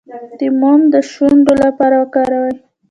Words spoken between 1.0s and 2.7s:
شونډو لپاره وکاروئ